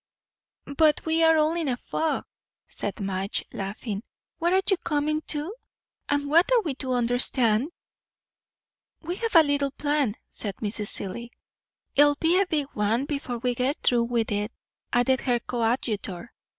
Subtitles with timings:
[0.77, 2.25] "But we are all in a fog,"
[2.67, 4.01] said Madge, laughing.
[4.39, 5.53] "What are you coming to?
[6.09, 7.69] and what are we to understand?"
[9.03, 10.87] "We have a little plan," said Mrs.
[10.87, 11.29] Seelye.
[11.95, 14.51] "It'll be a big one, before we get through with it,"
[14.91, 16.33] added her coadjutor.